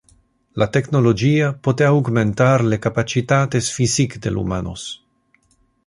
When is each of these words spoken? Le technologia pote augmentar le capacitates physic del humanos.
Le 0.61 0.67
technologia 0.77 1.49
pote 1.67 1.87
augmentar 1.89 2.65
le 2.73 2.81
capacitates 2.87 3.71
physic 3.79 4.21
del 4.25 4.45
humanos. 4.45 4.91